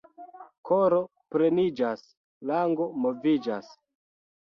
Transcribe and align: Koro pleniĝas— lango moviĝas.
Koro 0.69 1.01
pleniĝas— 1.35 2.03
lango 2.53 2.91
moviĝas. 3.07 3.73